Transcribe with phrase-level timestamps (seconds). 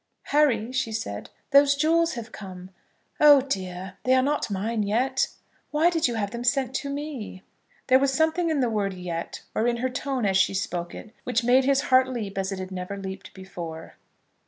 [0.33, 2.71] "Harry," she said, "those jewels have come.
[3.19, 3.97] Oh, dear.
[4.03, 5.27] They are not mine yet.
[5.69, 7.43] Why did you have them sent to me?"
[7.85, 11.13] There was something in the word yet, or in her tone as she spoke it,
[11.23, 13.95] which made his heart leap as it had never leaped before.